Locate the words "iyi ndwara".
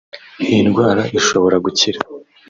0.45-1.03